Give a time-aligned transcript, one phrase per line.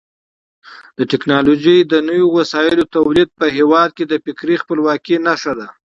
[0.97, 5.67] د ټکنالوژۍ د نویو وسایلو تولید په هېواد کې د فکري خپلواکۍ نښه ده.